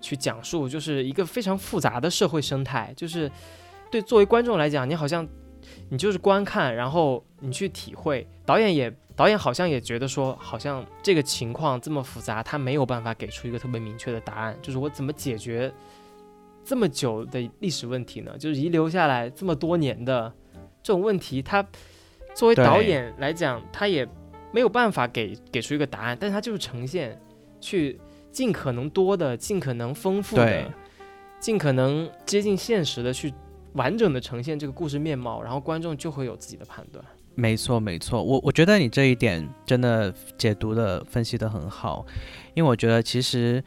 [0.00, 2.92] 去讲述，就是一个非常复杂的社会生态。
[2.96, 3.30] 就是
[3.90, 5.26] 对作为观众来讲，你好像
[5.88, 8.94] 你就是观看，然后你去体会，导演也。
[9.16, 14.58] 导演好像也觉得说，好像这个情况这么复杂，他没有办法给出一个特别明确的答案。
[14.60, 15.72] 就是我怎么解决
[16.64, 18.36] 这么久的历史问题呢？
[18.36, 20.34] 就是遗留下来这么多年的
[20.82, 21.64] 这种问题，他
[22.34, 24.04] 作为导演来讲，他也
[24.54, 26.16] 没有办法给给出一个答案。
[26.20, 27.20] 但是它就是呈现，
[27.60, 27.98] 去
[28.30, 30.70] 尽可能多的、尽可能丰富的、
[31.40, 33.34] 尽可能接近现实的去
[33.72, 37.04] 完整的呈现这个故事面貌，然后观众就会有自己的判断。
[37.34, 42.06] 没错，没错，我我觉得你这一点真的解读的分析的很好，
[42.54, 43.60] 因为我觉得其实，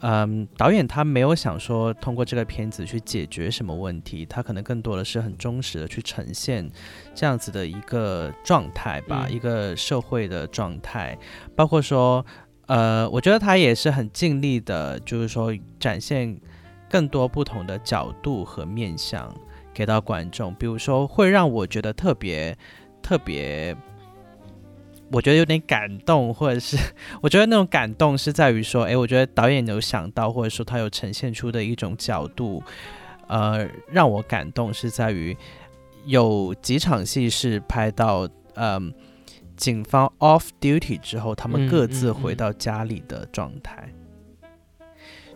[0.00, 6.70] 嗯，导演他没有想说通过这个片子去解决什么问题，他可能更多的是很忠实的去呈现
[7.14, 11.16] 这样子的一个状态吧，一个社会的状态，
[11.56, 12.24] 包括说，
[12.66, 16.38] 呃，我觉得他也是很尽力的，就是说展现
[16.90, 19.34] 更多不同的角度和面向
[19.72, 22.56] 给到观众，比如说会让我觉得特别。
[23.06, 23.76] 特别，
[25.12, 26.76] 我觉得有点感动，或者是
[27.22, 32.62] 我觉得那种感动是在于说，哎，我觉得导演有想到，或者说他有呈现出的一种角度，
[33.28, 35.36] 呃，让我感动是在于
[36.06, 38.92] 有几场戏是拍到，嗯，
[39.56, 43.88] 警方 off duty 之后，他们各自回到家里的状态，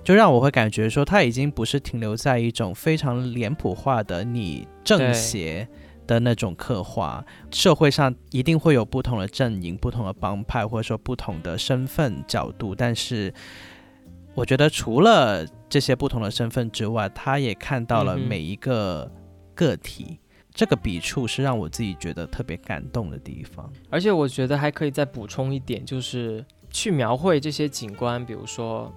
[0.03, 5.69] 就让我会感觉说，他已经不是停留在一种非常脸谱化的你正邪。
[6.09, 12.75] 的那种刻画，社会上一定会有不同的阵营、不同的帮派，或者说不同的身份角度。
[12.75, 13.33] 但是，
[14.35, 19.09] 我觉得除了这些不同的身份之外，他也看到了每一个
[19.55, 20.19] 个体。
[20.55, 23.71] 这个笔触是让我自己觉得特别感动的地方。
[23.91, 28.93] 而且，我觉得还可以再补充一点，就是去描绘这些景观，比如说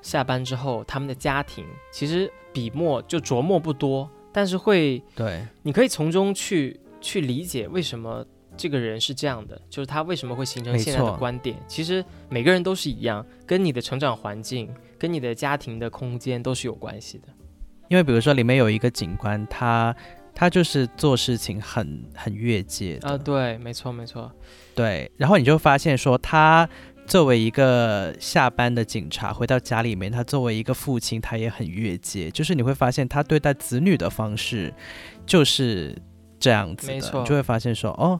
[0.00, 4.08] 下班之后他们的家庭，其实笔墨就琢磨不多。
[4.32, 8.24] 但是会，对，你可以从中去去理解为什么
[8.56, 11.56] 这个人是这样的，就是他为什么会形成现在的观点。
[11.68, 14.68] 其实每个人都是一样，跟你的成长环境、
[14.98, 17.28] 跟你的家庭的空间都是有关系的。
[17.88, 19.94] 因为比如说里面有一个警官，他
[20.34, 24.32] 他就是做事情很很越界啊，对，没错没错，
[24.74, 25.10] 对。
[25.16, 26.68] 然后你就发现说他。
[27.12, 32.30] 作为一个下班的警察回到家里面，他作为一个父亲，他也很越界。
[32.30, 34.72] 就是你会发现他对待子女的方式
[35.26, 35.94] 就是
[36.40, 38.18] 这样子的，你就会发现说，哦，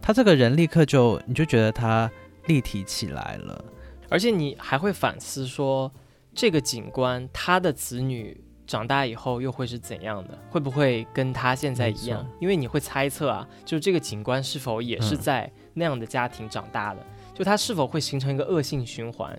[0.00, 2.10] 他这个人立刻就你就觉得他
[2.46, 3.62] 立体起来了。
[4.08, 5.92] 而且你还会反思说，
[6.34, 10.38] 这个警官他的子女长大以后又会是怎样的？
[10.48, 12.26] 会不会跟他现在一样？
[12.40, 17.06] 因为你会猜测啊，就是这个警官是否也是嗯在那样的家庭长大的？
[17.34, 19.36] 就它是否会形成一个恶性循环？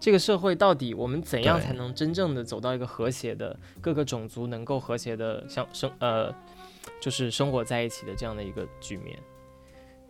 [0.00, 6.32] 这个社会到底我们怎样才能真正的走到一个和谐的各个种族能够和谐的相生呃，
[7.00, 9.18] 就是生活在一起的这样的一个局面？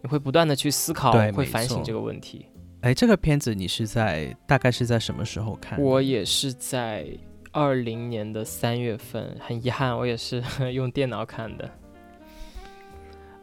[0.03, 2.47] 你会不断的去思考，会反省这个问题。
[2.83, 5.81] 哎，这个片子你是在大概是在什么时候看？
[5.81, 7.09] 我也是在
[7.51, 11.69] 二零年的三月份，很遗憾，我也是 用电脑看的。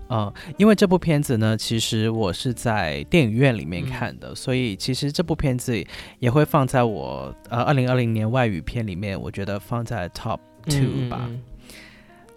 [0.09, 5.83] 嗯，因为这部片子呢，其实我是在电影院里面嗯看的，所以其实这部片子
[6.19, 11.21] 也会放在我呃二零二零年外语片里面，我觉得放在 top two 吧。
[11.29, 11.41] 嗯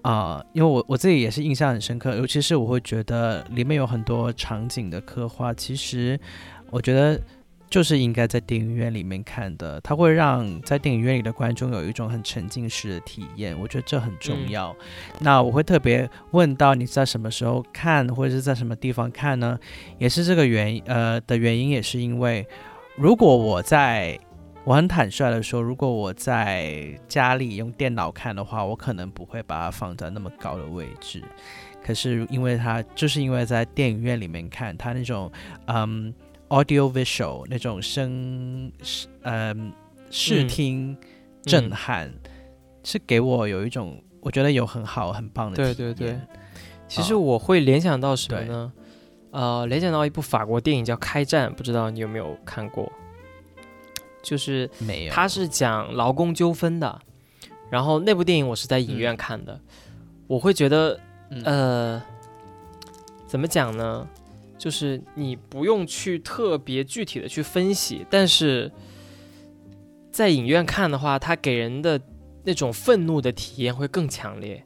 [0.00, 6.18] 啊、因为我我自己也是印象很深刻，尤其是我会觉得里面有很多场景的刻画，其实
[6.70, 7.20] 我觉得
[7.70, 14.74] 就是应该在电影院里面看的，它会让在电影院里的观众有一种很沉浸式的体验，我觉得这很重嗯要。
[15.20, 19.58] 那我会特别问到你在什么时候看，或者是在什么地方看呢？
[19.98, 22.46] 也是这个原呃的原因，也是因为
[22.96, 24.18] 如果我在
[24.64, 31.22] 我很坦率的说，如果我在家里用电脑看的话，我可能不会把它放在那么高的位置。
[31.82, 35.30] 可是因为它就是因为在电影院里面看，它那种
[35.66, 36.12] 嗯
[36.48, 38.72] audio visual 那种声
[39.22, 39.72] 嗯
[40.10, 40.96] 视嗯听
[41.42, 42.12] 震撼，
[42.84, 45.94] 是给我有一种我觉得有很好很棒的对体验。
[45.94, 46.20] 对对
[46.88, 48.72] 其实啊我会联想到什么对呢？
[49.30, 52.90] 呃，联想到一部法国电影叫《开战》，不知道你有没有看过？
[54.22, 56.98] 就是没有，它是讲劳工纠纷的，
[57.70, 59.60] 然后那部电影我是在影院看的，
[60.26, 60.98] 我会觉得，
[61.30, 62.02] 嗯呃，
[63.26, 64.08] 怎么讲呢？
[64.58, 68.70] 就是你不用去特别具体的去分析，但是
[70.10, 72.00] 在影院看的话，它给人的
[72.44, 74.64] 那种愤怒的体验会更强烈，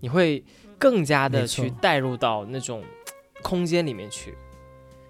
[0.00, 0.42] 你会
[0.78, 2.82] 更加的去带入到那种
[3.42, 4.34] 空间里面去。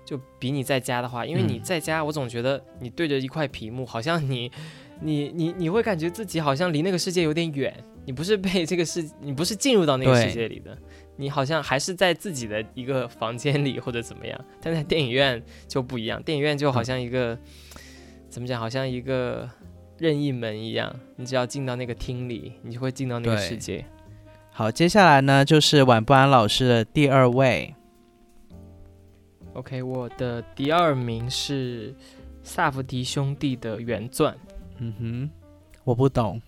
[0.04, 4.50] 就比你在家的话，因为你嗯在家，我总觉得你对着一块屏幕，好像你，
[5.00, 10.76] 你你你会感觉自己好像离那个世界有点远，你不是被这个世， 你不是进入到那个世界里的，
[11.16, 14.38] 你好像还是在自己的一个房间里或者怎么样。
[14.60, 17.38] 但在电影院就不一样，电影院就好像一个、
[18.28, 19.48] 怎么讲，好像一个
[19.98, 23.84] 任意门一样，你只要进到那个厅里，你就会进到那个世界。
[24.50, 27.74] 好，接下来呢就是晚不安老师的第二位，
[29.54, 31.94] OK，我的第二名是
[32.42, 34.36] 萨福迪兄弟的原钻。
[34.78, 35.30] 嗯哼，
[35.84, 36.40] 我不懂，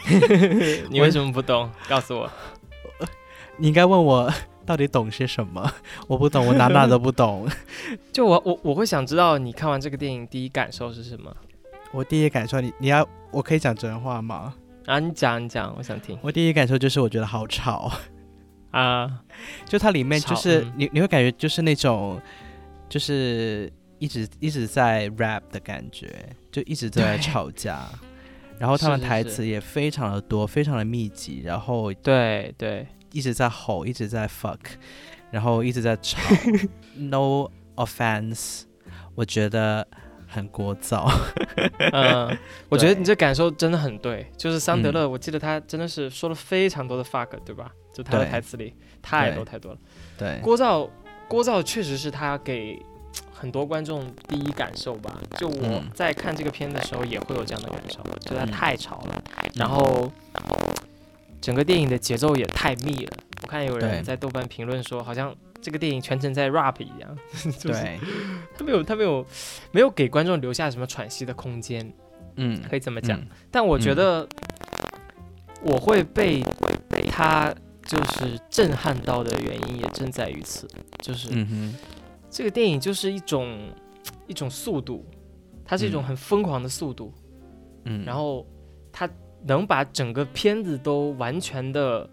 [0.90, 1.70] 你为什么不懂？
[1.88, 2.30] 告诉我。
[3.58, 4.32] 你应该问我
[4.64, 5.70] 到底懂些什么，
[6.08, 7.46] 我不懂，我哪哪都不懂。
[8.10, 11.34] 就我我我会想知道你看完这个电影第一感受是什么
[11.92, 14.54] 我第一感受，你你要我可以讲真话吗？
[14.86, 14.98] 啊？
[14.98, 17.92] 你讲你讲，我想听我第一感受就是我觉得好吵，
[18.70, 19.22] 啊。
[19.64, 22.20] 就它里面就是嗯你你会感觉就是那种
[22.88, 26.08] 就是一直一直在 rap 的感觉，
[26.50, 27.88] 就一直都在吵架。
[28.58, 34.58] 然后他们台词也非常的多，非常的密集，然后对对，一直在吼，一直在 fuck，
[35.30, 36.18] 然后一直在吵。
[36.94, 38.64] no offense，
[39.14, 39.86] 我觉得
[40.30, 41.10] 很聒噪。
[41.92, 42.38] 嗯，
[42.68, 44.30] 我觉得你这感受真的很对。
[44.36, 47.70] 就是桑德嗯勒，我记得他真的是说了非常多的 fuck，对吧？
[47.92, 49.78] 就他的台词里太多太多了。
[50.16, 50.88] 对，聒噪，
[51.28, 52.80] 聒噪确实是他给
[53.34, 55.18] 很多观众第一感受吧。
[55.36, 59.22] 就我嗯在看这个片的时候，也会有这样的感受，就它嗯太吵了，
[59.56, 60.10] 然后
[61.40, 63.12] 整个电影的节奏也太密了。
[63.42, 67.18] 我看有人在豆瓣评论说，好像这个电影全程在 rap 一样，
[67.58, 67.98] 就是对，
[68.56, 69.26] 他没有他没有
[69.72, 71.92] 没有给观众留下什么喘息的空间，
[72.36, 73.18] 嗯，可以这么讲。
[73.20, 73.26] 嗯。
[73.50, 73.96] 但我觉嗯。
[73.96, 74.28] 得
[75.62, 76.42] 我会被
[76.88, 80.66] 被他就是震撼到的原因也正在于此，
[81.00, 81.74] 就是嗯，
[82.30, 83.68] 这个电影就是一种
[84.26, 85.04] 一种速度，
[85.64, 86.04] 它是一种嗯。
[86.04, 87.12] 很疯狂的速度，
[87.84, 88.46] 嗯，然后
[88.90, 89.06] 它
[89.46, 92.08] 能把整个片子都完全的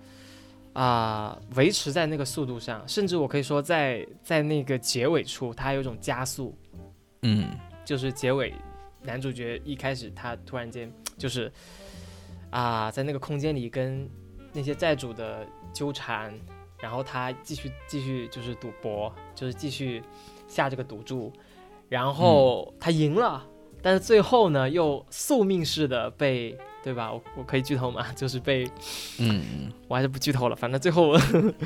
[0.77, 6.55] 啊、维持在那个速度上，甚至我可以说在在那个结尾处，它还有一种加速，
[7.23, 7.49] 嗯。
[7.83, 8.53] 就是结尾
[9.01, 11.49] 男主角一开始他突然间就是
[12.51, 14.09] 啊、在那个空间里跟
[14.51, 16.37] 那些债主的纠缠，
[16.81, 20.03] 然后他继续继续就是赌博，就是继续
[20.49, 21.31] 下这个赌注，
[21.87, 23.41] 然后他赢了，
[23.81, 27.11] 但是最后呢又宿命式的被对吧？
[27.11, 28.05] 我我可以剧透吗？
[28.15, 28.69] 就是被
[29.19, 31.13] 嗯， 我还是不剧透了，反正最后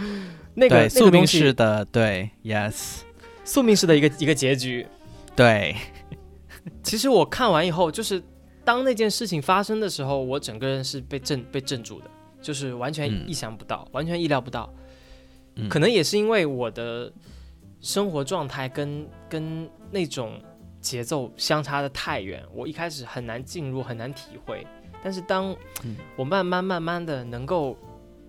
[0.55, 3.01] 那个宿命式的，对，yes，
[3.43, 4.87] 宿命式的一个一个结局，
[5.35, 5.75] 对，
[6.83, 8.21] 其实我看完以后，就是
[8.63, 12.09] 当那件事情发生的时候，我整个人是被震被震住的，
[12.41, 14.71] 就是完全嗯意想不到，完全意料不到。
[15.55, 17.11] 嗯可能也是因为我的
[17.81, 20.41] 生活状态跟跟那种
[20.79, 24.65] 节奏相差的太远，我一开始很难进入，很难体会。
[25.03, 27.77] 但是当嗯我慢慢慢慢的能够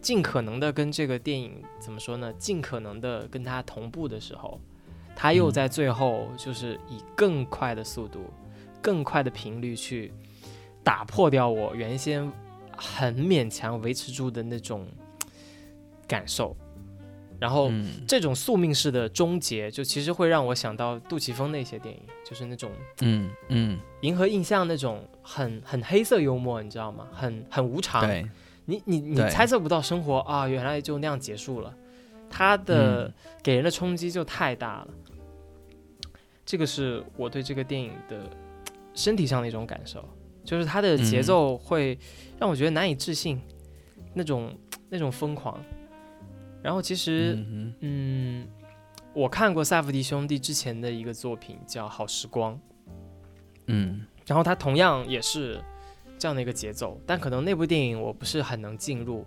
[0.00, 2.32] 尽可能的跟这个电影怎么说呢？
[2.38, 4.60] 尽可能的跟它同步的时候，
[5.14, 8.20] 它又嗯在最后就是以更快的速度、
[8.80, 10.12] 更快的频率去
[10.82, 12.30] 打破掉我原先
[12.76, 14.88] 很勉强维持住的那种
[16.08, 16.56] 感受，
[17.43, 17.68] 然后。
[17.70, 22.70] 嗯这种宿命式的终结，就其实会让我想到杜琪峰那些电影，就是那种
[23.01, 27.09] 嗯嗯，银河印象那种很很黑色幽默，你知道吗？
[27.12, 28.07] 很很无常。
[28.66, 31.74] 你你你猜测不到生活啊，原来就那样结束了，
[32.28, 34.88] 它的嗯给人的冲击就太大了。
[36.45, 38.28] 这个是我对这个电影的
[38.95, 40.07] 身体上的一种感受，
[40.45, 41.99] 就是它的节嗯奏会
[42.38, 43.40] 让我觉得难以置信，
[44.12, 44.55] 那种
[44.90, 45.59] 那种疯狂。
[46.62, 48.48] 然后其实，嗯嗯，
[49.12, 52.54] 我看过萨福迪兄弟之前的一个作品叫《好时光》，
[53.66, 54.06] 嗯。
[54.24, 55.60] 然后它同样也是
[56.16, 59.26] 这样的一个节奏，但可能那部电影我不是很能进入，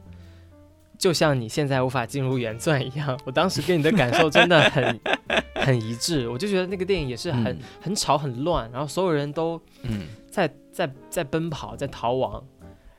[0.97, 3.19] 就像你现在无法进入原钻一样。
[3.25, 4.99] 我当时给你的感受真的很
[5.55, 7.59] 很一致，我就觉得那个电影也是很、嗯。
[7.81, 10.07] 很吵很乱，然后所有人都嗯。
[10.31, 12.41] 在在在奔跑，在逃亡，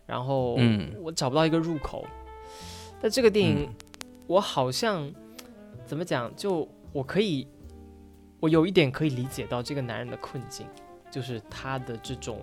[0.05, 0.93] 然后嗯。
[1.01, 2.07] 我找不到一个入口。
[3.01, 3.68] 但这个电影，
[4.27, 5.12] 我好像
[5.87, 7.47] 怎么讲，就我可以，
[8.41, 10.66] 我有一点可以理解到这个男人的困境，
[11.11, 12.41] 就是他的这种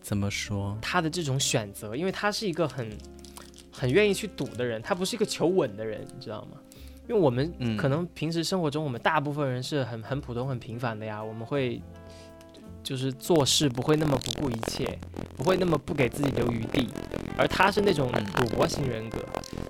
[0.00, 0.76] 怎么说？
[0.80, 2.90] 他的这种选择，因为他是一个很
[3.72, 6.58] 很愿意去赌的人，他不是一个求稳的人，你知道吗？
[7.06, 11.82] 因为我们嗯可能平时生活中，我们大部分人是很很普通、很平凡的呀，我们会
[12.84, 14.98] 就是做事不会那么不顾一切，
[15.36, 16.88] 不会那么不给自己留余地，
[17.38, 18.24] 而他是那种嗯。
[18.36, 19.18] 赌博型人格，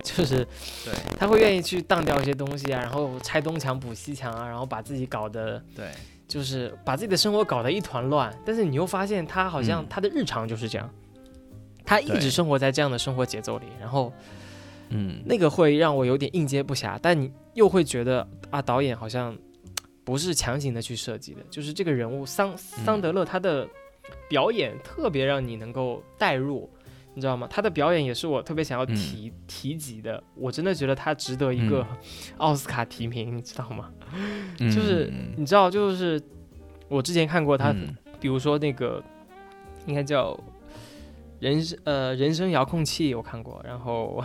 [0.03, 0.45] 就是
[0.83, 5.89] 对他会愿意去当掉一些东西啊，然后拆东墙补西墙啊，然后把自己搞得对，
[6.27, 9.87] 就是把自己的生活搞得一团乱，但是你又发现他好像嗯。
[9.89, 10.89] 他的日常就是这样，
[11.85, 14.11] 他一直生活在这样的生活节奏里，然后
[14.89, 15.21] 嗯。
[15.25, 19.35] 那个会让我有点应接不暇，但你又会觉得啊，导演好像
[20.05, 23.67] 不是强行的去设计的，就是这个人物桑桑德勒他的
[24.29, 26.69] 表演特别让你能够代入。
[27.17, 27.47] 你知道吗？
[27.49, 31.87] 他的表演也是我特别想要提、提及的，我真的觉得他值得一个
[32.35, 33.89] 奥斯卡提名，你知道吗？
[34.59, 36.21] 嗯就是嗯你知道，就是
[36.89, 39.01] 我之前看过他，嗯比如说那个
[39.85, 40.37] 应该叫
[41.39, 44.21] 人生呃人生遥控器，我看过，然后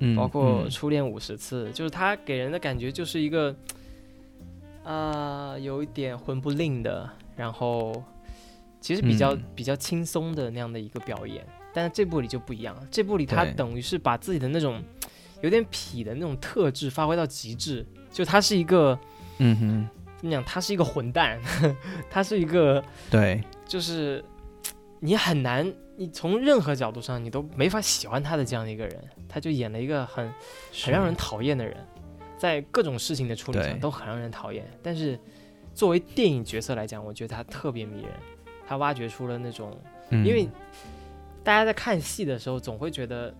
[0.00, 3.54] 嗯 包括嗯初恋五十次，就是他给人的感觉就是一个
[4.86, 8.02] 呃有一点魂不吝的，然后
[8.80, 14.82] 其实比较、嗯比较轻松的那样的一个表演，但是这部里就不一样了，这部里他等于是把自己的那种
[15.42, 18.98] 有点痞的那种特质发挥到极致，就他是一个。
[19.38, 20.42] 嗯哼，怎么讲？
[20.44, 21.38] 他是一个混蛋，
[22.08, 24.24] 他是一个，对，就是
[24.98, 29.04] 你很难，你从任何角度上你都没法喜欢他的这样的一个人。
[29.28, 30.32] 他就演了一个很
[30.84, 31.76] 很让人讨厌的人，
[32.38, 34.64] 在各种事情的处理上都很让人讨厌。
[34.82, 35.18] 但是
[35.74, 38.10] 作为电影角色来讲，我觉得他特别迷人。
[38.66, 39.78] 他挖掘出了那种，
[40.10, 40.48] 嗯因为
[41.44, 43.34] 大家在看戏的时候，总会觉得。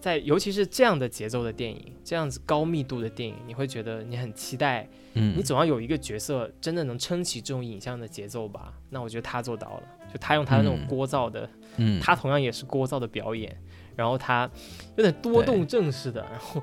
[0.00, 4.84] 在尤其是这样的节奏的电影，这样子高密度的电影，你会觉得你很期待
[5.14, 8.74] 嗯你总要有一个角色真的能撑起这种影像的节奏吧？
[8.90, 9.82] 那我觉得他做到了，
[10.12, 13.56] 就他用他的那种嗯聒噪的，嗯他同样也是聒噪的表演，
[13.96, 14.48] 然后他
[14.96, 16.62] 有点多动症似的，然后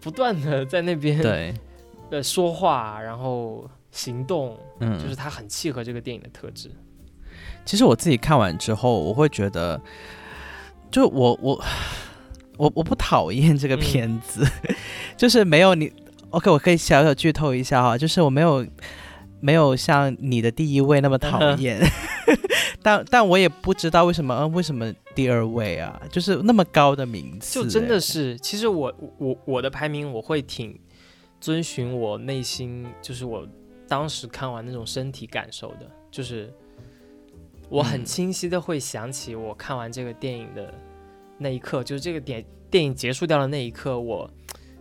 [0.00, 1.54] 不断的在那边对，
[2.10, 6.70] 呃说话，然后行动，嗯，就是他很契合这个电影的特质。
[7.64, 9.80] 其实我自己看完之后，我会觉得，
[10.90, 11.62] 就我我
[12.56, 13.80] 我 我不讨厌这个嗯。
[13.80, 14.46] 片子，
[15.16, 15.92] 就是没有你
[16.30, 18.66] OK，我可以小小剧透一下哈，就是我没有
[19.40, 21.80] 没有像你的第一位那么讨厌，
[22.82, 30.78] 但但我也不知道为什么，嗯，为什么第二位啊，就是那么高的名次、就真的欸是，其实我我我的排名我会挺
[31.40, 33.46] 遵循我内心，就是我
[33.86, 36.52] 当时看完那种身体感受的，就是
[37.68, 40.72] 我很嗯清晰的会想起我看完这个电影的
[41.38, 44.28] 那一刻，就是这个点电影结束掉的那一刻，我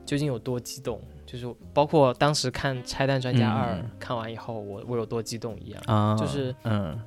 [0.05, 5.83] 究竟有多激动，就是包括当时看《拆弹专家二》嗯看完以后，我我有多激动一样。
[5.85, 6.97] 啊，就是嗯，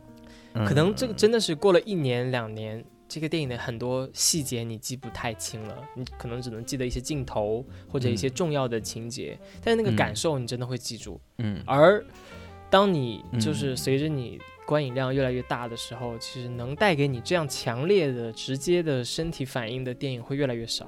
[0.52, 11.18] 嗯可能这个真的是过了一年两年，这个电影的很多细节你记不太清了，你可能只能记得一些镜头或者一些嗯重要的情节，但是那个嗯感受你真的会记住。
[11.38, 12.04] 嗯而
[12.68, 20.86] 当你嗯就是随着你观影量越来越大的时候，其实能带给你这样强烈的、直接的身体反应的电影会越来越少。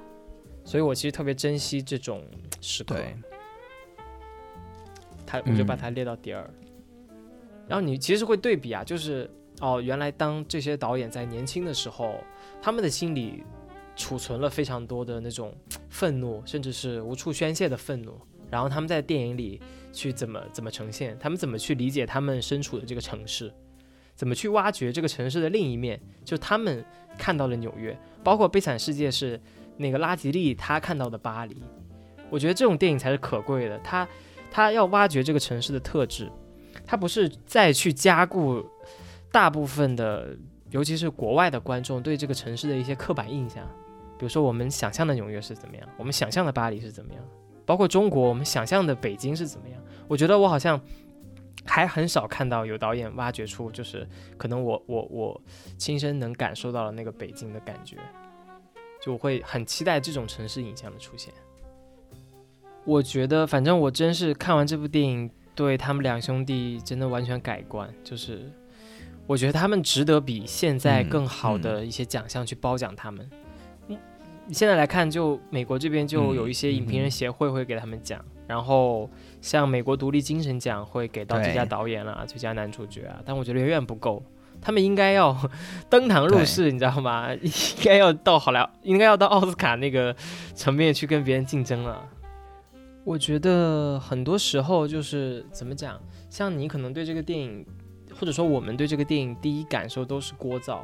[0.65, 2.25] 所以我其实特别珍惜这种
[2.61, 2.95] 时刻。
[2.95, 3.17] 对，
[5.27, 6.49] 它我就把嗯它列到第二。
[7.69, 12.23] 然后你其实会对比啊，就是哦，原来当这些导演在年轻的时候，
[12.61, 13.45] 他们的心里
[13.97, 15.55] 储存了非常多的那种
[15.89, 18.21] 愤怒，甚至是无处宣泄的愤怒。
[18.51, 19.59] 然后他们在电影里
[19.93, 23.51] 去怎么怎么呈现，他们怎么去理解他们身处的这个城市，
[24.15, 26.85] 怎么去挖掘这个城市的另一面，就他们
[27.17, 29.41] 看到了纽约，包括《悲惨世界》是
[29.77, 31.63] 那个拉吉利他看到的巴黎。
[32.31, 34.09] 我觉得这种电影才是可贵的，他
[34.51, 36.31] 他要挖掘这个城市的特质，
[36.87, 38.65] 他不是再去加固
[39.31, 40.37] 大部分的，
[40.71, 43.69] 尤其是国外的观众对这个城市的一些刻板印象。
[44.19, 47.23] 比如说，我们想象的纽约是怎么样，我们想象的巴黎是怎么样，
[47.67, 49.83] 包括中国，我们想象的北京是怎么样。
[50.07, 50.81] 我觉得我好像
[51.65, 55.43] 还很少看到有导演挖掘出，就是可能我我我
[55.77, 57.97] 亲身能感受到了那个北京的感觉，
[59.05, 61.35] 就会很期待这种城市影像的出现。
[62.85, 67.93] 我觉得，反正我真是看完这部电影，对他们两兄弟真的完全改观。
[68.03, 68.51] 就是
[69.27, 73.29] 我觉得他们值得比现在嗯更好的一些奖项去褒奖他们。
[73.89, 73.99] 嗯，
[74.51, 79.09] 现在来看，就美国这边就有一些影评人协会会给他们奖，然后
[79.41, 84.23] 像美国独立精神奖会给到最佳导演啦、最佳男主角啊，但我觉得远远不够。
[84.63, 85.37] 他们应该要
[85.91, 87.35] 登堂入室，你知道吗？
[87.43, 87.51] 应
[87.85, 90.17] 该要到好莱，应该要到奥斯卡那个
[90.55, 92.09] 层面去跟别人竞争了。
[93.05, 96.01] 我觉得很多时候就是怎么讲，
[96.31, 97.67] 像你可能对这个电影，
[98.15, 100.83] 或者说我们对这个电影第一感受都是聒噪，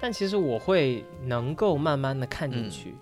[0.00, 2.94] 但其实我会能够慢慢的看进嗯去，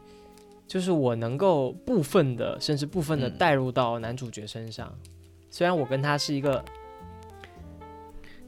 [0.67, 4.91] 就是我能够部分的，甚至部分的嗯带入到男主角身上。
[5.51, 6.65] 虽然我跟他是一个，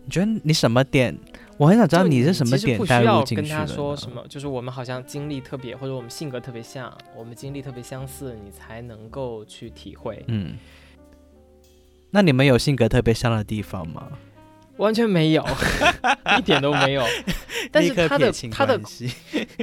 [0.04, 1.14] 你觉得你什么点？
[1.60, 10.24] 我很想知道你是什么点需要入进去的跟他说什么，就是我们好像经历特别，或者我们性格特别像，我们经历特别相似，你才能够去体会。
[10.28, 10.56] 嗯，
[12.10, 14.08] 那你们有性格特别像的地方吗？
[14.78, 15.44] 完全没有，
[16.38, 17.04] 一点都没有。
[17.70, 18.80] 但是他的他的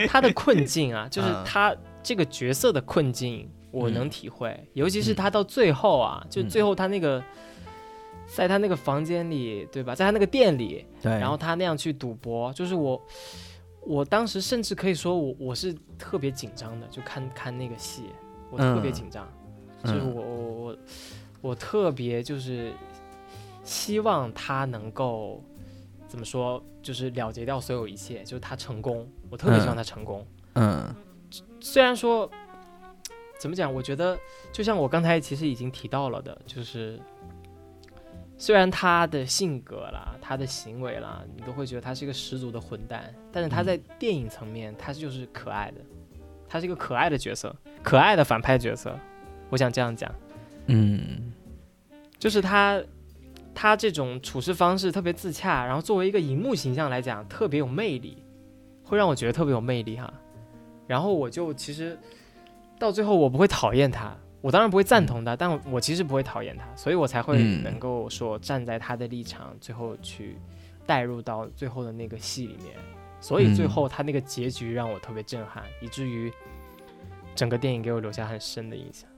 [0.08, 4.56] 他的困境啊， 就是嗯他这个角色的困境，我能嗯体会。
[4.74, 7.24] 尤其是嗯他到最后啊，就嗯最后他那个，
[8.28, 9.96] 在他那个房间里，对吧？
[9.96, 13.02] 在他那个店里，对，然后他那样去赌博，就是我，
[13.82, 18.04] 我当时甚至可以说我我是特别紧张的，就看看那个戏，
[18.52, 19.28] 我特别嗯紧张，
[19.84, 20.78] 就是嗯我我我
[21.42, 22.74] 我特别就是
[23.64, 25.42] 希望他能够
[26.08, 30.28] 怎么说，就是了结掉所有一切，就是他成功，我特别希望嗯他成功。
[30.56, 30.96] 嗯。
[31.60, 32.30] 虽然说
[33.40, 34.18] 怎么讲，我觉得
[34.54, 37.00] 就像我刚才其实已经提到了的，就是
[38.38, 45.82] 虽然他的性格啦、他的行为啦，你都会觉得他是一个十足的混蛋，但是他在电影层面，他就是可爱的，
[46.48, 48.98] 他是一个可爱的角色，可爱的反派角色。
[49.50, 50.14] 我想这样讲，
[50.68, 51.34] 嗯
[52.18, 52.82] 就是他。
[53.60, 58.22] 他这种处事方式特别自洽，然后作为一个荧幕形象来讲，特别有魅力，
[58.84, 60.14] 会让我觉得特别有魅力哈。
[60.86, 61.98] 然后我就其实
[62.78, 70.38] 到最后我不会讨厌他，我当然不会赞同他，但我我其实不会讨厌他，所以我才会嗯能够说站在他的立场，最后去
[70.86, 72.76] 带入到最后的那个戏里面。
[73.20, 76.32] 所以最嗯后他那个结局让我特别震撼，以至于
[77.34, 79.10] 整个电影给我留下很深的印象。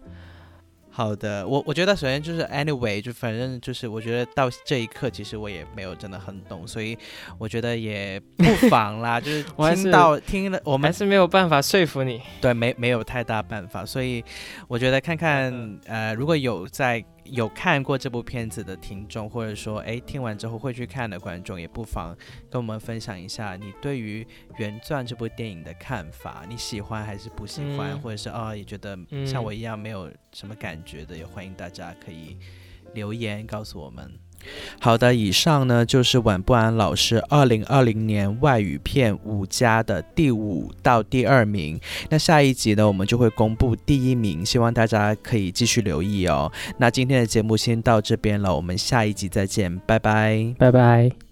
[1.00, 6.97] 好的，我我觉得首先就是 anyway，就反正就是我觉得到这一刻，其实我也没有真的很懂，所以
[7.38, 9.43] 我觉得也不妨啦， 就是
[9.76, 12.22] 听到听了我我们还是没有办法说服你。
[12.41, 14.22] 对没没有太大办法，所以
[14.68, 17.02] 我觉得看看嗯呃，如果有在
[17.32, 22.16] 有看过这部片子的听众，或者说哎听完之后会去看的观众，也不妨
[22.50, 24.26] 跟我们分享一下你对于
[24.58, 32.38] 原钻这部电影的看法，你喜欢还是不喜欢，嗯或者是啊、也觉得嗯像我一样没有什么感觉的，也欢迎大家可以
[32.94, 34.12] 留言告诉我们。
[34.80, 41.80] 好的，以上呢就是晚不安老师二零二零年外语片五家的第五到第二名。
[42.10, 46.52] 那下一集呢，我们就会公布第一名，希望大家可以继续留意哦。
[46.78, 50.54] 那今天的节目先到这边了，我们下一集再见，拜拜。
[50.58, 51.29] 拜拜。